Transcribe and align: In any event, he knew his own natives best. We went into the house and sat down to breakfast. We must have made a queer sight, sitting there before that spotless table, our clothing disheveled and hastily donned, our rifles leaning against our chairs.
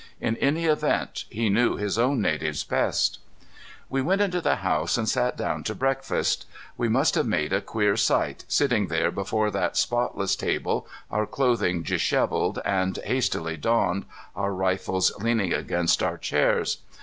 In 0.19 0.35
any 0.37 0.65
event, 0.65 1.25
he 1.29 1.47
knew 1.47 1.75
his 1.75 1.99
own 1.99 2.21
natives 2.21 2.63
best. 2.63 3.19
We 3.87 4.01
went 4.01 4.19
into 4.19 4.41
the 4.41 4.55
house 4.55 4.97
and 4.97 5.07
sat 5.07 5.37
down 5.37 5.63
to 5.65 5.75
breakfast. 5.75 6.47
We 6.75 6.89
must 6.89 7.13
have 7.13 7.27
made 7.27 7.53
a 7.53 7.61
queer 7.61 7.95
sight, 7.95 8.43
sitting 8.47 8.87
there 8.87 9.11
before 9.11 9.51
that 9.51 9.77
spotless 9.77 10.35
table, 10.35 10.87
our 11.11 11.27
clothing 11.27 11.83
disheveled 11.83 12.57
and 12.65 12.97
hastily 13.05 13.57
donned, 13.57 14.05
our 14.35 14.55
rifles 14.55 15.11
leaning 15.19 15.53
against 15.53 16.01
our 16.01 16.17
chairs. 16.17 16.77